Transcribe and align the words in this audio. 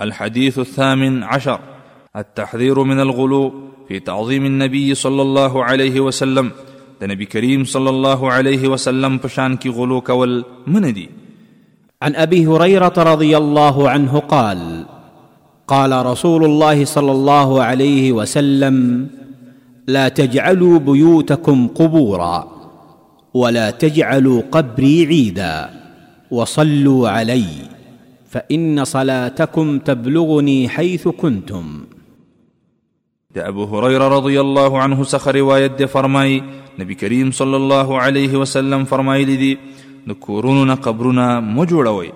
الحديث 0.00 0.58
الثامن 0.58 1.22
عشر 1.22 1.60
التحذير 2.16 2.82
من 2.82 3.00
الغلو 3.00 3.52
في 3.88 3.98
تعظيم 4.00 4.46
النبي 4.46 4.94
صلى 4.94 5.22
الله 5.22 5.64
عليه 5.64 6.00
وسلم 6.00 6.50
د 7.02 7.12
كريم 7.22 7.64
صلى 7.64 7.90
الله 7.90 8.30
عليه 8.32 8.68
وسلم 8.68 9.18
فشان 9.18 9.56
كي 9.56 9.68
غلو 9.68 10.00
کول 10.00 10.44
عن 12.02 12.14
ابي 12.16 12.46
هريره 12.46 12.92
رضي 12.98 13.36
الله 13.36 13.90
عنه 13.90 14.18
قال 14.18 14.84
قال 15.66 16.06
رسول 16.06 16.44
الله 16.44 16.84
صلى 16.84 17.12
الله 17.12 17.62
عليه 17.62 18.12
وسلم 18.12 19.06
لا 19.86 20.08
تجعلوا 20.08 20.78
بيوتكم 20.78 21.68
قبورا 21.68 22.48
ولا 23.34 23.70
تجعلوا 23.70 24.42
قبري 24.52 25.06
عيدا 25.06 25.70
وصلوا 26.30 27.08
عليّ 27.08 27.44
فان 28.34 28.84
صلاتكم 28.84 29.78
تبلغني 29.78 30.68
حيث 30.68 31.08
كنتم 31.22 31.64
د 33.34 33.38
ابو 33.38 33.64
هريره 33.70 34.08
رضي 34.12 34.36
الله 34.42 34.72
عنه 34.82 34.98
څخه 35.14 35.28
روایت 35.38 35.72
دی 35.80 35.86
فرمای 35.94 36.36
نبی 36.84 36.94
کریم 37.00 37.30
صلی 37.40 37.56
الله 37.60 37.98
علیه 38.04 38.32
وسلم 38.44 38.84
فرمایلی 38.92 39.36
دی 39.42 39.50
د 39.64 40.10
کورونو 40.28 40.64
نه 40.70 40.74
قبرونه 40.86 41.26
مو 41.58 41.64
جوړوئ 41.64 42.12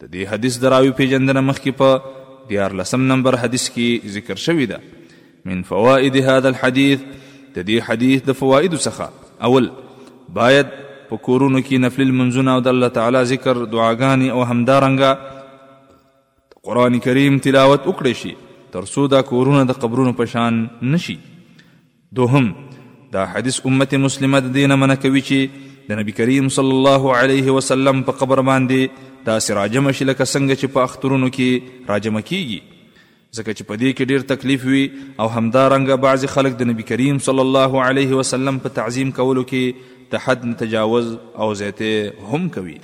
د 0.00 0.10
دې 0.14 0.34
حدیث 0.34 0.60
دراوی 0.66 0.94
پیجندنه 1.02 1.48
مخکې 1.52 1.80
په 1.84 2.18
دیار 2.48 2.70
لسم 2.80 3.02
نمبر 3.12 3.34
حدیث 3.42 3.64
کې 3.70 4.12
ذکر 4.16 4.40
شوی 4.44 4.66
ده 4.72 4.78
من 5.50 5.60
فوائد 5.68 6.16
هذا 6.16 6.48
الحديث 6.48 7.00
د 7.56 7.64
دې 7.68 7.88
حدیث 7.88 8.22
د 8.28 8.36
فواید 8.40 8.74
څخه 8.78 9.46
اول 9.48 9.66
باید 10.38 10.66
په 11.08 11.16
کورونو 11.28 11.60
کې 11.62 11.82
نفل 11.86 12.02
المنزونه 12.06 12.54
او 12.54 12.60
د 12.68 12.70
الله 12.74 12.88
تعالی 12.98 13.20
ذکر 13.34 13.54
دعاګانی 13.74 14.30
او 14.36 14.40
همدارنګه 14.52 15.10
قران 16.68 16.94
کریم 17.08 17.34
تلاوت 17.48 17.82
وکړي 17.90 18.14
شي 18.22 18.34
ترڅو 18.76 19.04
دا 19.16 19.20
کورونه 19.32 19.62
د 19.70 19.72
قبرونو 19.86 20.12
په 20.22 20.30
شان 20.36 20.54
نشي 20.94 21.18
دوهم 22.20 22.48
دا 23.16 23.22
حدیث 23.34 23.56
امت 23.72 23.90
مسلمه 24.06 24.38
د 24.46 24.48
دینه 24.60 24.74
منکوي 24.84 25.22
چې 25.30 25.38
د 25.88 25.98
نبی 26.00 26.12
کریم 26.18 26.46
صلی 26.56 26.72
الله 26.78 27.02
علیه 27.20 27.48
وسلم 27.58 28.02
په 28.10 28.22
قبر 28.22 28.40
باندې 28.48 29.24
دا 29.28 29.38
سراجم 29.46 29.90
شله 30.00 30.14
کسنګ 30.20 30.58
چې 30.60 30.66
په 30.76 30.86
اخترونو 30.88 31.30
کې 31.36 31.90
راجم 31.92 32.18
کیږي 32.20 32.78
ځکه 33.38 33.56
چې 33.56 33.68
په 33.70 33.80
دې 33.82 33.90
کې 33.98 34.12
ډیر 34.12 34.28
تکلیف 34.32 34.66
وي 34.72 34.82
او 34.84 35.28
همدارنګه 35.36 36.04
بعضی 36.04 36.30
خلک 36.34 36.58
د 36.60 36.70
نبی 36.72 36.86
کریم 36.92 37.18
صلی 37.28 37.44
الله 37.46 37.82
علیه 37.86 38.20
وسلم 38.20 38.60
په 38.66 38.76
تعظیم 38.78 39.10
کولو 39.18 39.44
کې 39.52 39.90
د 40.14 40.22
حد 40.26 40.46
تجاوز 40.62 41.10
او 41.44 41.50
زیاته 41.62 42.34
هم 42.34 42.54
کوي 42.58 42.76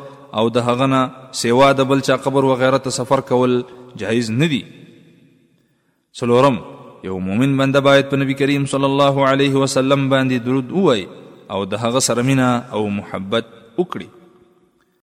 او 0.42 0.46
د 0.58 0.68
هغه 0.72 0.92
نه 0.96 1.04
سیوا 1.44 1.72
د 1.82 1.90
بل 1.94 2.06
چا 2.12 2.20
قبر 2.30 2.50
وغیره 2.54 2.84
ته 2.88 2.98
سفر 3.02 3.26
کول 3.34 3.58
جایز 4.06 4.32
نه 4.42 4.52
دي 4.56 4.62
سلورم 6.20 6.58
یو 7.04 7.18
مؤمن 7.28 7.52
بنده 7.60 7.80
باید 7.88 8.06
په 8.12 8.16
نبی 8.24 8.34
کریم 8.42 8.64
صلی 8.76 8.88
الله 8.92 9.16
علیه 9.32 9.54
وسلم 9.64 10.02
باندې 10.14 10.38
درود 10.48 10.68
ووایي 10.78 11.06
او 11.58 11.66
د 11.76 11.86
هغه 11.86 12.00
سره 12.10 12.26
مینه 12.32 12.50
او 12.80 12.90
محبت 12.98 13.46
وکړي 13.80 14.08